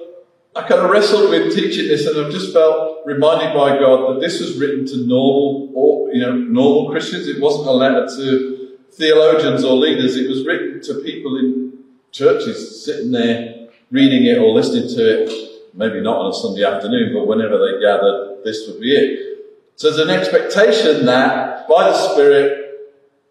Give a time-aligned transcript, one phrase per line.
[0.54, 4.20] I kind of wrestled with teaching this, and I've just felt reminded by God that
[4.20, 7.26] this was written to normal, or you know, normal Christians.
[7.26, 10.16] It wasn't a letter to theologians or leaders.
[10.16, 11.72] It was written to people in
[12.10, 15.48] churches sitting there reading it or listening to it.
[15.74, 19.38] Maybe not on a Sunday afternoon, but whenever they gathered, this would be it.
[19.76, 22.58] So there's an expectation that by the Spirit,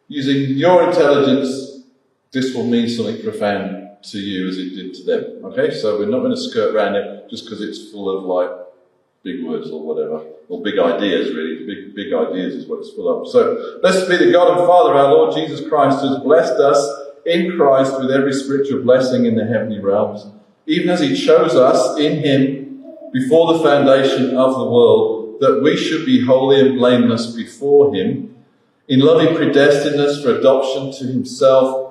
[0.08, 1.71] using your intelligence
[2.32, 5.46] this will mean something profound to you as it did to them.
[5.46, 8.50] Okay, so we're not going to skirt around it just because it's full of like
[9.24, 11.66] big words or whatever, or big ideas really.
[11.66, 13.30] Big, big ideas is what it's full of.
[13.30, 17.00] So blessed be the God and Father, our Lord Jesus Christ, who has blessed us
[17.26, 20.26] in Christ with every spiritual blessing in the heavenly realms,
[20.66, 22.84] even as he chose us in him
[23.14, 28.36] before the foundation of the world, that we should be holy and blameless before him.
[28.88, 31.91] In love, he predestined us for adoption to himself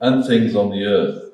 [0.00, 1.32] and things on the earth.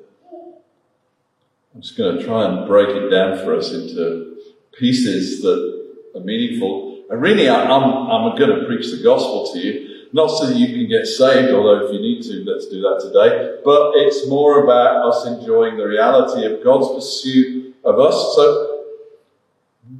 [1.73, 4.37] I'm just going to try and break it down for us into
[4.77, 5.83] pieces that
[6.15, 7.03] are meaningful.
[7.09, 10.67] And really, I'm, I'm going to preach the gospel to you, not so that you
[10.67, 14.63] can get saved, although if you need to, let's do that today, but it's more
[14.63, 18.35] about us enjoying the reality of God's pursuit of us.
[18.35, 18.69] So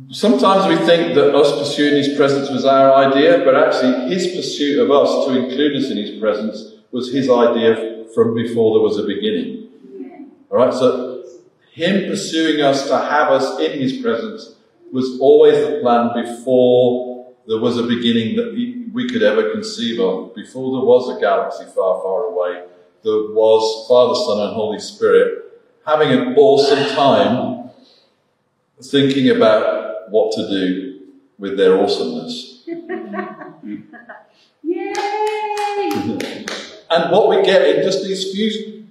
[0.10, 4.80] Sometimes we think that us pursuing His presence was our idea, but actually His pursuit
[4.80, 8.98] of us to include us in His presence was His idea from before there was
[9.00, 10.32] a beginning.
[10.50, 11.26] All right, so
[11.72, 14.56] Him pursuing us to have us in His presence
[14.92, 18.54] was always the plan before there was a beginning that
[18.94, 20.36] we could ever conceive of.
[20.36, 22.64] Before there was a galaxy far, far away,
[23.04, 25.40] there was Father, Son, and Holy Spirit
[25.86, 27.70] having an awesome time
[28.82, 31.00] thinking about what to do
[31.38, 32.64] with their awesomeness.
[34.64, 36.46] Yay!
[36.94, 38.86] And what we get in just these few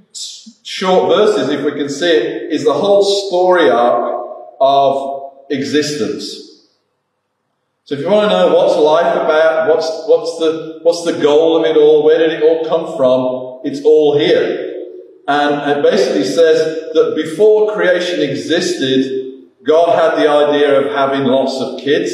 [0.63, 4.27] short verses, if we can see it, is the whole story arc
[4.61, 6.67] of existence.
[7.85, 11.59] So if you want to know what's life about, what's, what's, the, what's the goal
[11.59, 14.91] of it all, where did it all come from, it's all here.
[15.29, 21.61] And it basically says that before creation existed, God had the idea of having lots
[21.61, 22.13] of kids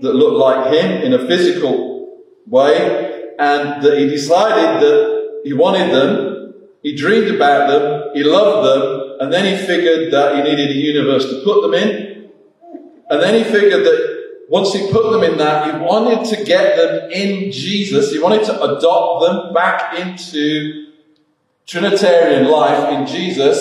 [0.00, 3.03] that looked like Him in a physical way,
[3.38, 9.16] and that he decided that he wanted them, he dreamed about them, he loved them,
[9.20, 12.30] and then he figured that he needed a universe to put them in.
[13.10, 14.14] And then he figured that
[14.48, 18.12] once he put them in that, he wanted to get them in Jesus.
[18.12, 20.92] He wanted to adopt them back into
[21.66, 23.56] Trinitarian life in Jesus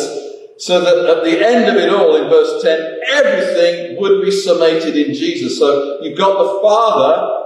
[0.58, 4.96] so that at the end of it all, in verse 10, everything would be summated
[4.96, 5.58] in Jesus.
[5.58, 7.43] So you've got the Father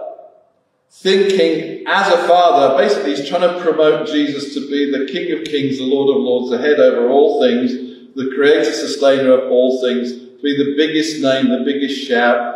[0.89, 5.45] thinking as a father, basically he's trying to promote Jesus to be the King of
[5.45, 7.71] Kings, the Lord of Lords, the head over all things,
[8.15, 12.55] the creator, sustainer of all things, to be the biggest name, the biggest shout,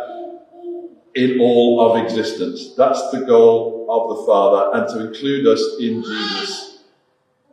[1.14, 2.74] in all of existence.
[2.74, 6.82] That's the goal of the Father, and to include us in Jesus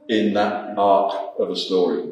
[0.08, 2.10] in that arc of a story.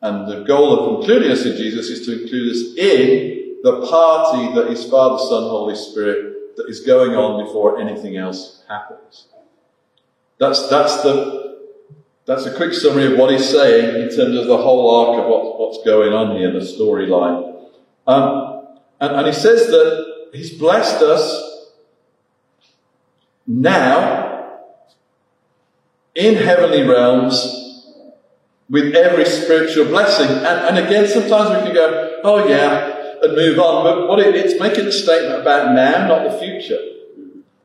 [0.00, 4.54] And the goal of including us in Jesus is to include us in the party
[4.54, 9.28] that is Father, Son, Holy Spirit that is going on before anything else happens.
[10.38, 11.44] That's, that's the
[12.26, 15.28] that's a quick summary of what he's saying in terms of the whole arc of
[15.28, 17.68] what, what's going on here, the storyline.
[18.06, 18.66] Um,
[18.98, 21.70] and, and he says that he's blessed us
[23.46, 24.60] now
[26.14, 27.60] in heavenly realms
[28.70, 30.28] with every spiritual blessing.
[30.28, 32.93] And, and again, sometimes we can go, oh yeah,
[33.24, 33.84] and move on.
[33.84, 36.78] But what it, it's making a statement about now, not the future.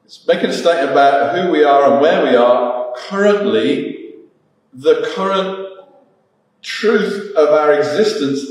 [0.05, 4.15] It's making a statement about who we are and where we are currently
[4.73, 5.67] the current
[6.61, 8.41] truth of our existence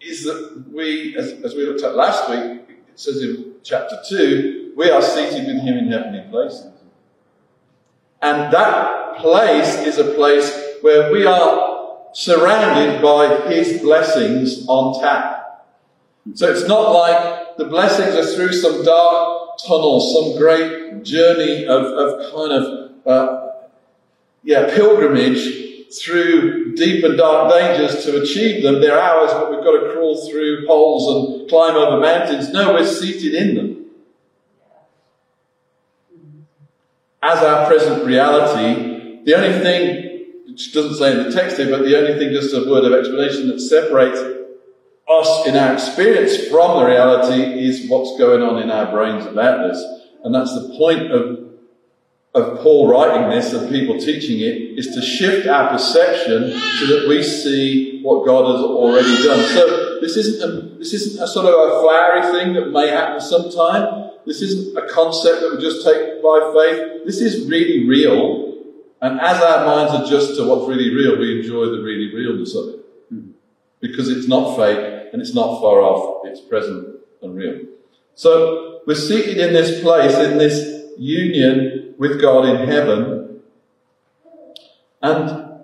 [0.00, 4.72] is that we, as, as, we looked at last week, it says in chapter 2,
[4.76, 6.72] we are seated with him in heavenly places.
[8.22, 15.39] And that place is a place where we are surrounded by his blessings on tap.
[16.34, 21.84] So it's not like the blessings are through some dark tunnel, some great journey of,
[21.84, 23.52] of kind of uh,
[24.42, 28.80] yeah, pilgrimage through deep and dark dangers to achieve them.
[28.80, 32.50] They're ours, but we've got to crawl through holes and climb over mountains.
[32.50, 33.76] No, we're seated in them.
[37.22, 41.84] As our present reality, the only thing, which doesn't say in the text here, but
[41.84, 44.39] the only thing, just a word of explanation that separates
[45.10, 49.68] us in our experience from the reality is what's going on in our brains about
[49.68, 49.82] this.
[50.24, 51.50] And that's the point of
[52.32, 57.06] of Paul writing this and people teaching it is to shift our perception so that
[57.08, 59.48] we see what God has already done.
[59.48, 63.20] So this isn't a, this isn't a sort of a flowery thing that may happen
[63.20, 64.12] sometime.
[64.26, 67.04] This isn't a concept that we just take by faith.
[67.04, 68.54] This is really real.
[69.02, 72.68] And as our minds adjust to what's really real, we enjoy the really realness of
[72.68, 72.80] it.
[73.08, 73.30] Hmm.
[73.80, 76.26] Because it's not fake and it's not far off.
[76.26, 77.60] It's present and real.
[78.14, 83.40] So we're seated in this place, in this union with God in heaven.
[85.02, 85.60] And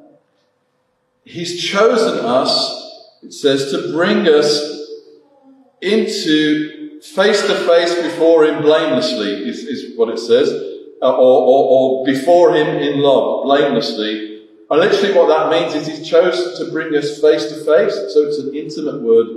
[1.25, 4.91] He's chosen us, it says, to bring us
[5.81, 10.49] into face to face before Him blamelessly, is, is what it says,
[11.03, 14.36] uh, or, or, or before Him in love, blamelessly.
[14.69, 18.23] And literally what that means is he chose to bring us face to face, so
[18.27, 19.29] it's an intimate word.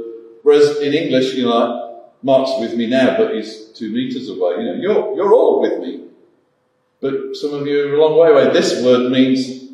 [0.44, 1.90] Whereas in English, you know, like,
[2.22, 4.56] Mark's with me now, but he's two meters away.
[4.58, 6.06] You know, you're, you're all with me.
[7.02, 8.52] But some of you are a long way away.
[8.52, 9.70] This word means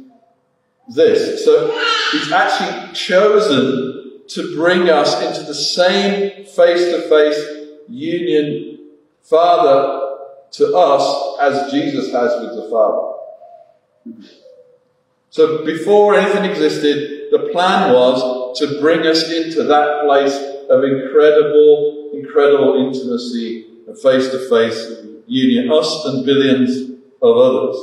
[0.93, 1.43] this.
[1.43, 1.71] So
[2.11, 7.39] he's actually chosen to bring us into the same face to face
[7.87, 8.79] union,
[9.23, 10.05] Father
[10.55, 13.11] to us, as Jesus has with the Father.
[15.35, 20.33] So before anything existed, the plan was to bring us into that place
[20.69, 26.89] of incredible, incredible intimacy and face to face union, us and billions
[27.21, 27.75] of others.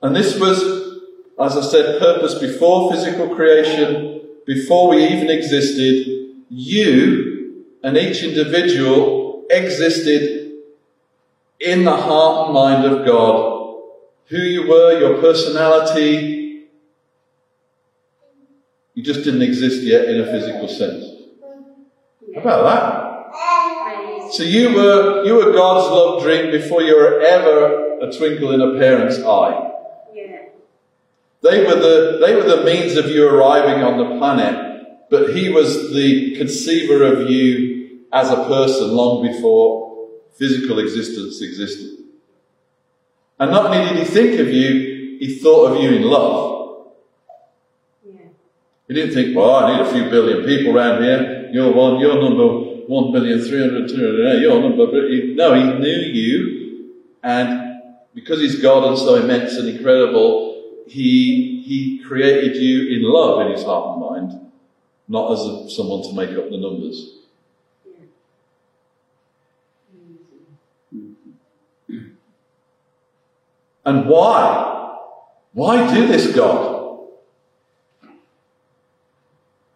[0.00, 1.00] And this was,
[1.40, 6.36] as I said, purpose before physical creation, before we even existed.
[6.50, 10.52] You and each individual existed
[11.58, 13.61] in the heart and mind of God.
[14.26, 16.64] Who you were, your personality,
[18.94, 21.04] you just didn't exist yet in a physical sense.
[22.34, 24.32] How about that?
[24.32, 28.60] So you were, you were God's love dream before you were ever a twinkle in
[28.60, 29.70] a parent's eye.
[31.42, 35.48] They were the, they were the means of you arriving on the planet, but he
[35.48, 42.01] was the conceiver of you as a person long before physical existence existed.
[43.42, 46.86] And not only did he think of you, he thought of you in love.
[48.06, 48.28] Yeah.
[48.86, 51.50] He didn't think, well, I need a few billion people around here.
[51.52, 52.46] You're one, you're number
[52.86, 54.42] one million three hundred two hundred.
[54.42, 56.92] Your number, no, he knew you,
[57.24, 57.82] and
[58.14, 63.52] because he's God and so immense and incredible, he he created you in love in
[63.54, 64.52] his heart and mind,
[65.08, 67.18] not as a, someone to make up the numbers.
[73.84, 74.96] And why?
[75.52, 76.72] Why do this, God?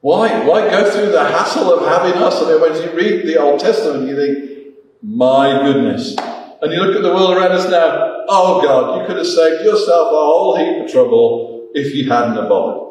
[0.00, 2.40] Why, why go through the hassle of having us?
[2.40, 6.16] And when you read the Old Testament, you think, my goodness.
[6.62, 9.64] And you look at the world around us now, oh God, you could have saved
[9.64, 12.86] yourself a whole heap of trouble if you hadn't have bothered.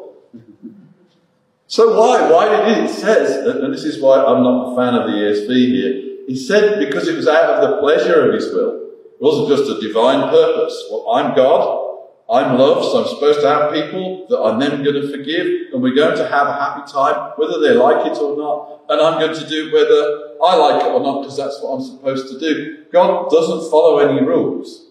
[1.68, 2.30] So why?
[2.30, 2.84] Why did it?
[2.84, 6.36] It says, and this is why I'm not a fan of the ESV here, he
[6.36, 8.85] said because it was out of the pleasure of his will.
[9.16, 10.84] It wasn't just a divine purpose.
[10.90, 11.84] Well, I'm God.
[12.28, 15.80] I'm love, so I'm supposed to have people that I'm then going to forgive, and
[15.80, 18.82] we're going to have a happy time, whether they like it or not.
[18.88, 21.82] And I'm going to do whether I like it or not, because that's what I'm
[21.82, 22.84] supposed to do.
[22.92, 24.90] God doesn't follow any rules.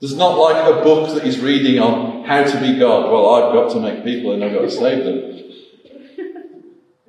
[0.00, 3.12] There's not like a book that he's reading on how to be God.
[3.12, 5.28] Well, I've got to make people and I've got to save them.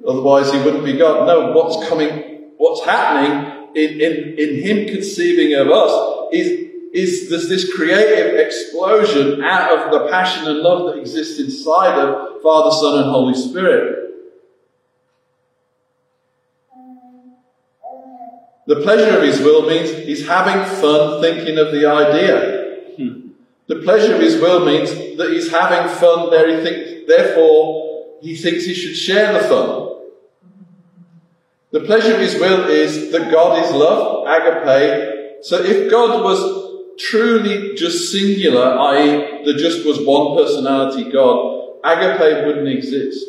[0.08, 1.26] Otherwise, he wouldn't be God.
[1.26, 6.64] No, what's coming, what's happening in, in, in him conceiving of us is
[6.94, 12.42] is there's this creative explosion out of the passion and love that exists inside of
[12.44, 14.12] Father, Son, and Holy Spirit.
[18.68, 22.64] The pleasure of his will means he's having fun thinking of the idea.
[23.68, 26.58] The pleasure of his will means that he's having fun there.
[26.58, 29.93] He thinks, therefore, he thinks he should share the fun.
[31.74, 35.44] The pleasure of his will is that God is love, agape.
[35.44, 42.46] So if God was truly just singular, i.e., there just was one personality God, agape
[42.46, 43.26] wouldn't exist.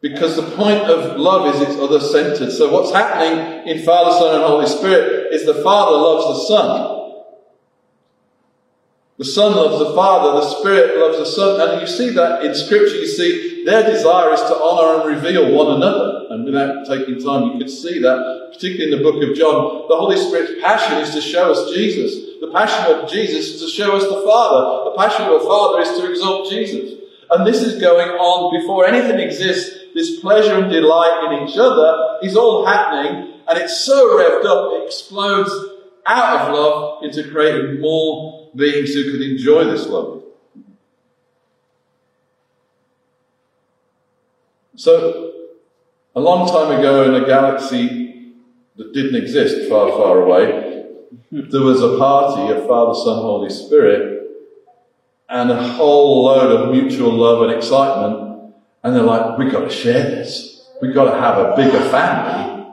[0.00, 2.50] Because the point of love is it's other centered.
[2.50, 7.03] So what's happening in Father, Son, and Holy Spirit is the Father loves the Son.
[9.16, 12.52] The Son loves the Father, the Spirit loves the Son, and you see that in
[12.52, 12.96] Scripture.
[12.96, 16.26] You see their desire is to honour and reveal one another.
[16.30, 19.86] And without taking time, you could see that, particularly in the book of John.
[19.88, 22.40] The Holy Spirit's passion is to show us Jesus.
[22.40, 24.90] The passion of Jesus is to show us the Father.
[24.90, 26.98] The passion of the Father is to exalt Jesus.
[27.30, 29.78] And this is going on before anything exists.
[29.94, 34.72] This pleasure and delight in each other is all happening, and it's so revved up,
[34.72, 35.52] it explodes
[36.06, 40.22] out of love into creating more beings who could enjoy this love.
[44.76, 45.32] So,
[46.16, 48.32] a long time ago in a galaxy
[48.76, 50.84] that didn't exist far, far away,
[51.30, 54.14] there was a party of Father, Son, Holy Spirit,
[55.28, 58.52] and a whole load of mutual love and excitement.
[58.82, 60.68] And they're like, we've got to share this.
[60.82, 62.66] We've got to have a bigger family.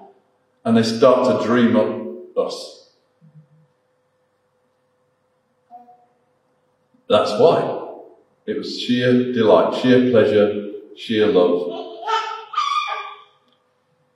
[0.65, 2.80] And they start to dream up us.
[7.11, 7.89] That's why.
[8.45, 11.99] It was sheer delight, sheer pleasure, sheer love.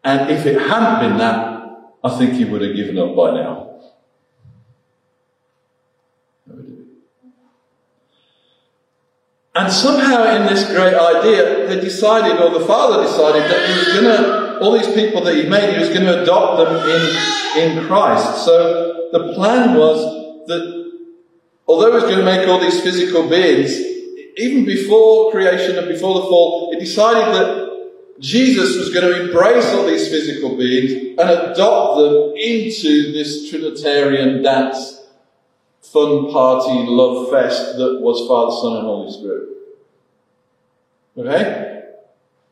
[0.05, 3.81] And if it hadn't been that, I think he would have given up by now.
[9.55, 13.93] And somehow in this great idea, they decided, or the father decided, that he was
[13.99, 17.77] going to, all these people that he made, he was going to adopt them in,
[17.77, 18.45] in Christ.
[18.45, 20.84] So the plan was that
[21.67, 23.71] Although was going to make all these physical beings,
[24.37, 27.65] even before creation and before the fall, he decided that
[28.19, 34.41] Jesus was going to embrace all these physical beings and adopt them into this Trinitarian
[34.41, 35.01] dance,
[35.81, 39.49] fun party, love fest that was Father, Son, and Holy Spirit.
[41.17, 41.83] Okay?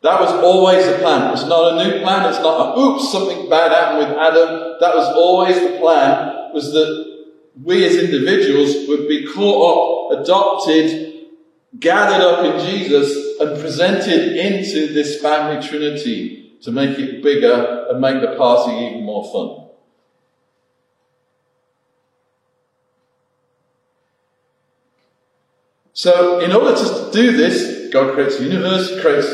[0.02, 1.32] That was always the plan.
[1.32, 2.30] It's not a new plan.
[2.30, 4.76] It's not a, oops, something bad happened with Adam.
[4.82, 7.13] That was always the plan, was that
[7.62, 11.28] we as individuals would be caught up, adopted,
[11.80, 18.00] gathered up in Jesus, and presented into this family trinity to make it bigger and
[18.00, 19.64] make the party even more fun.
[25.96, 29.28] So, in order to do this, God creates the universe, creates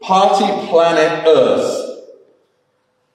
[0.00, 2.00] party planet Earth,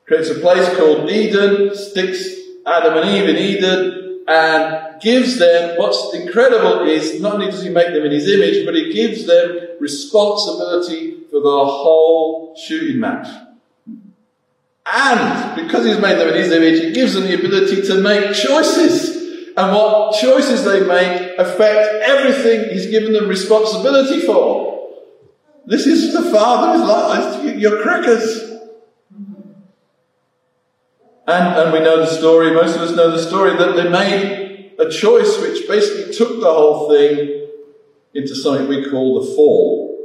[0.06, 2.36] creates a place called Eden, sticks
[2.66, 7.70] Adam and Eve in Eden, and gives them what's incredible is not only does he
[7.70, 13.28] make them in his image, but he gives them responsibility for the whole shooting match.
[14.86, 18.36] And because he's made them in his image, he gives them the ability to make
[18.36, 19.18] choices.
[19.58, 24.90] And what choices they make affect everything he's given them responsibility for.
[25.66, 27.58] This is the Father's life.
[27.58, 28.49] You're crackers.
[31.30, 34.74] And, and we know the story, most of us know the story, that they made
[34.80, 37.48] a choice which basically took the whole thing
[38.16, 39.96] into something we call the fall.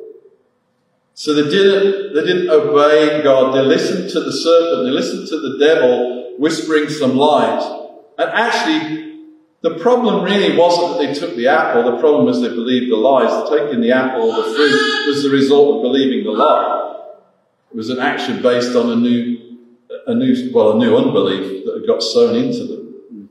[1.14, 3.54] So they didn't, they didn't obey God.
[3.54, 4.84] They listened to the serpent.
[4.84, 7.62] They listened to the devil whispering some light.
[8.18, 9.22] And actually,
[9.62, 11.84] the problem really wasn't that they took the apple.
[11.84, 13.48] The problem was they believed the lies.
[13.48, 17.14] Taking the apple or the fruit was the result of believing the lie.
[17.70, 19.43] It was an action based on a new
[20.06, 23.30] a new, well, a new unbelief that had got sown into them.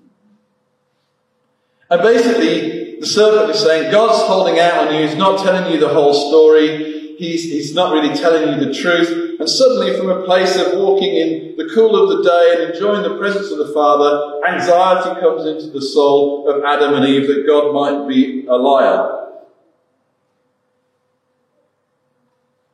[1.90, 5.08] And basically, the serpent is saying, God's holding out on you.
[5.08, 7.16] He's not telling you the whole story.
[7.18, 9.40] He's, he's not really telling you the truth.
[9.40, 12.74] And suddenly, from a place of walking in the the cool of the day and
[12.74, 17.28] enjoying the presence of the Father, anxiety comes into the soul of Adam and Eve
[17.28, 19.30] that God might be a liar.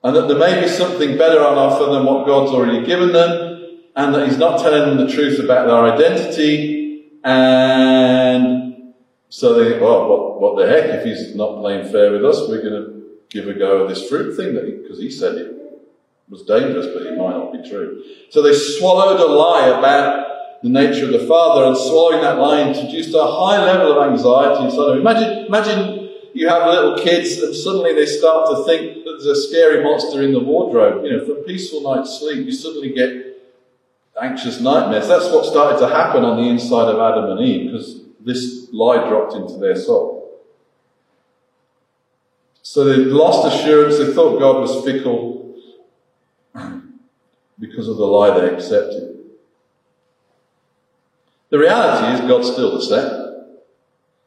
[0.04, 3.49] And that there may be something better on offer than what God's already given them,
[4.00, 8.94] and that He's not telling them the truth about their identity, and
[9.28, 12.48] so they think, well, what, what the heck, if He's not playing fair with us,
[12.48, 15.56] we're going to give a go at this fruit thing, because he, he said it
[16.30, 18.04] was dangerous, but it might not be true.
[18.30, 22.62] So they swallowed a lie about the nature of the Father, and swallowing that lie
[22.62, 25.00] introduced a high level of anxiety inside of them.
[25.00, 29.48] Imagine, imagine you have little kids and suddenly they start to think that there's a
[29.48, 31.04] scary monster in the wardrobe.
[31.04, 33.29] You know, for a peaceful night's sleep, you suddenly get
[34.22, 35.08] anxious nightmares.
[35.08, 39.08] That's what started to happen on the inside of Adam and Eve because this lie
[39.08, 40.20] dropped into their soul.
[42.62, 45.56] So they lost assurance, they thought God was fickle
[47.60, 49.18] because of the lie they accepted.
[51.50, 53.56] The reality is God's still the same.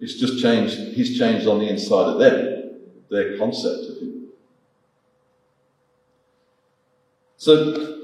[0.01, 4.27] It's just changed, He's changed on the inside of them, their concept of Him.
[7.37, 8.02] So,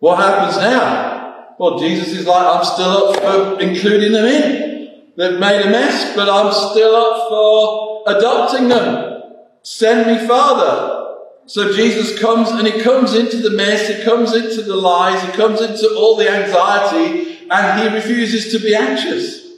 [0.00, 1.54] what happens now?
[1.58, 5.02] Well, Jesus is like, I'm still up for including them in.
[5.16, 9.22] They've made a mess, but I'm still up for adopting them.
[9.62, 11.00] Send me, Father.
[11.44, 15.32] So Jesus comes and he comes into the mess, he comes into the lies, he
[15.32, 19.48] comes into all the anxiety, and he refuses to be anxious.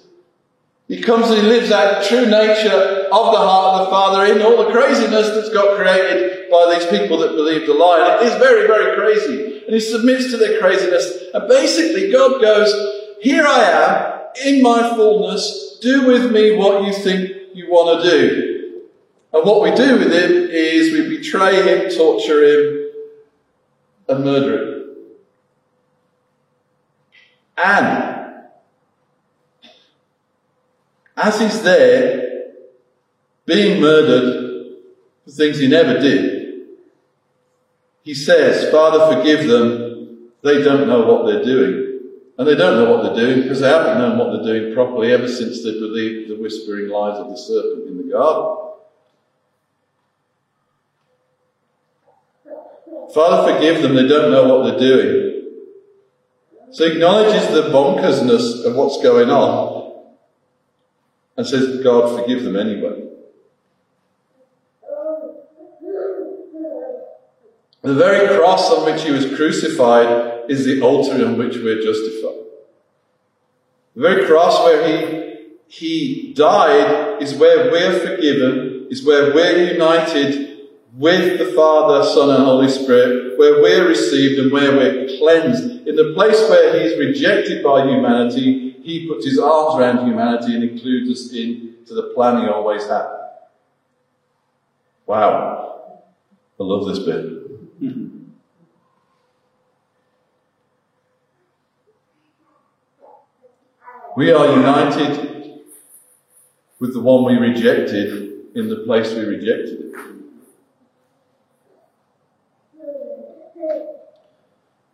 [0.89, 4.35] He comes and he lives out the true nature of the heart of the Father
[4.35, 8.17] in all the craziness that's got created by these people that believe the lie.
[8.19, 9.52] And it is very, very crazy.
[9.67, 11.31] And he submits to their craziness.
[11.33, 12.73] And basically, God goes,
[13.21, 14.13] Here I am
[14.45, 18.83] in my fullness, do with me what you think you want to do.
[19.33, 22.91] And what we do with him is we betray him, torture him,
[24.09, 24.97] and murder him.
[27.57, 28.13] And
[31.17, 32.31] as he's there,
[33.47, 34.77] being murdered
[35.25, 36.42] for things he never did,
[38.03, 40.31] he says, Father, forgive them.
[40.43, 42.01] They don't know what they're doing.
[42.37, 45.13] And they don't know what they're doing because they haven't known what they're doing properly
[45.13, 48.59] ever since they believed the whispering lies of the serpent in the garden.
[53.15, 55.33] Father, forgive them, they don't know what they're doing.
[56.71, 60.05] So he acknowledges the bonkersness of what's going on
[61.37, 63.02] and says, God, forgive them anyway.
[67.83, 72.47] The very cross on which he was crucified is the altar on which we're justified.
[73.97, 80.61] The very cross where he, he died is where we're forgiven, is where we're united
[80.95, 85.89] with the Father, Son, and Holy Spirit, where we're received and where we're cleansed.
[85.89, 90.63] In the place where he's rejected by humanity, he puts his arms around humanity and
[90.63, 93.09] includes us into the plan he always had.
[95.07, 96.03] Wow.
[96.61, 97.42] I love this bit.
[104.15, 105.63] We are united
[106.79, 109.95] with the one we rejected in the place we rejected.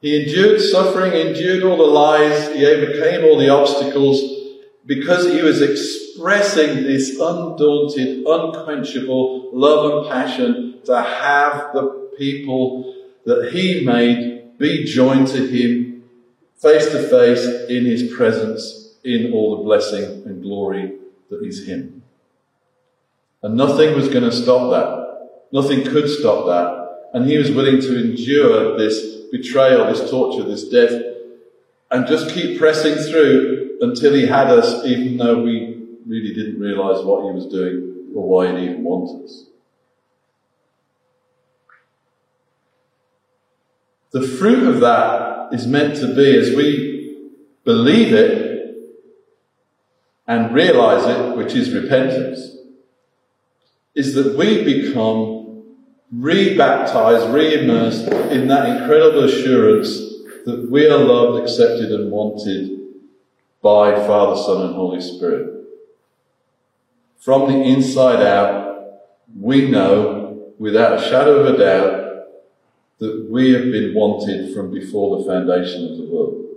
[0.01, 4.21] He endured suffering, endured all the lies, he overcame all the obstacles
[4.87, 13.51] because he was expressing this undaunted, unquenchable love and passion to have the people that
[13.53, 16.05] he made be joined to him
[16.57, 20.93] face to face in his presence in all the blessing and glory
[21.31, 22.03] that is Him.
[23.43, 25.29] And nothing was going to stop that.
[25.53, 27.11] Nothing could stop that.
[27.15, 30.93] And He was willing to endure this betrayal, this torture, this death,
[31.91, 37.03] and just keep pressing through until He had us, even though we really didn't realize
[37.05, 39.47] what He was doing or why He even wanted us.
[44.11, 47.29] The fruit of that is meant to be, as we
[47.65, 48.48] believe it,
[50.29, 52.55] and realize it, which is repentance,
[53.95, 55.65] is that we become
[56.13, 59.89] re-baptized, re-immersed in that incredible assurance
[60.45, 62.79] that we are loved, accepted and wanted
[63.63, 65.65] by Father, Son and Holy Spirit.
[67.19, 69.01] From the inside out,
[69.35, 72.05] we know without a shadow of a doubt
[72.99, 76.48] that we have been wanted from before the foundation of the world.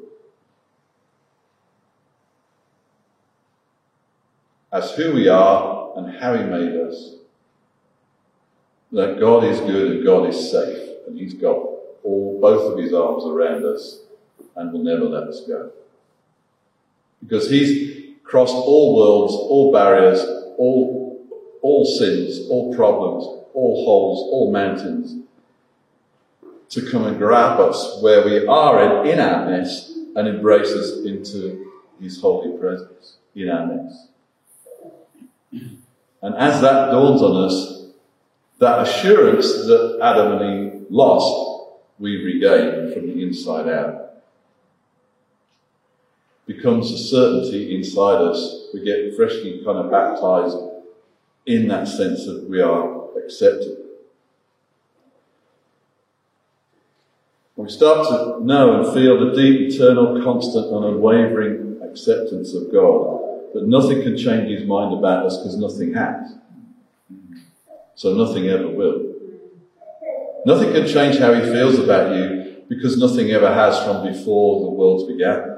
[4.71, 7.15] As who we are and how He made us.
[8.91, 11.67] That God is good and God is safe, and He's God.
[12.03, 13.99] all both of his arms around us
[14.55, 15.71] and will never let us go.
[17.21, 20.19] Because he's crossed all worlds, all barriers,
[20.57, 21.23] all,
[21.62, 25.23] all sins, all problems, all holes, all mountains
[26.69, 31.05] to come and grab us where we are in, in our mess and embrace us
[31.05, 34.07] into his holy presence in our mess.
[35.52, 37.86] And as that dawns on us,
[38.60, 44.14] that assurance that Adam and Eve lost, we regain from the inside out.
[46.46, 48.68] Becomes a certainty inside us.
[48.74, 50.58] We get freshly kind of baptized
[51.46, 53.78] in that sense that we are accepted.
[57.62, 63.31] we start to know and feel the deep, eternal, constant, and unwavering acceptance of God,
[63.54, 66.36] that nothing can change his mind about us because nothing has.
[67.96, 69.14] So nothing ever will.
[70.46, 74.70] Nothing can change how he feels about you because nothing ever has from before the
[74.70, 75.58] world began.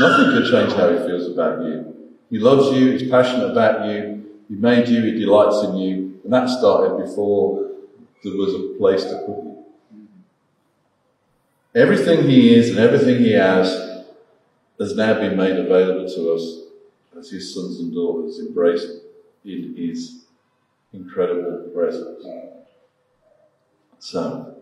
[0.00, 1.94] Nothing can change how he feels about you.
[2.30, 6.32] He loves you, he's passionate about you, he made you, he delights in you, and
[6.32, 7.70] that started before
[8.24, 9.64] there was a place to put you.
[11.76, 13.93] Everything he is and everything he has
[14.78, 16.60] has now been made available to us
[17.18, 18.88] as his sons and daughters embraced
[19.44, 20.24] in his
[20.92, 22.24] incredible presence.
[23.98, 24.56] So,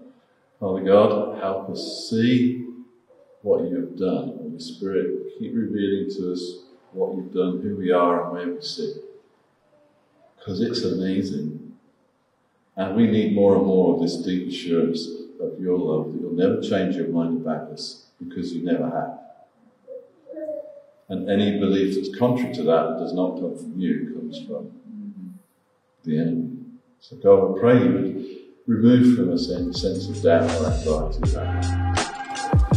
[0.61, 2.69] Father God, help us see
[3.43, 4.37] what you have done.
[4.39, 6.59] Holy Spirit, keep revealing to us
[6.93, 8.97] what you've done, who we are, and where we sit.
[10.37, 11.75] Because it's amazing.
[12.77, 15.07] And we need more and more of this deep assurance
[15.41, 19.22] of your love, that you'll never change your mind about us because you never have.
[21.09, 25.39] And any belief that's contrary to that, does not come from you, it comes from
[26.05, 26.59] the enemy.
[27.01, 28.27] So God, we pray you would
[28.67, 31.93] remove from us any sense of doubt or anxiety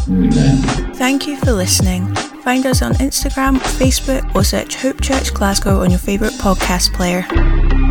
[0.08, 0.94] Amen.
[0.96, 2.14] Thank you for listening.
[2.44, 7.85] Find us on Instagram, Facebook, or search Hope Church Glasgow on your favourite podcast player.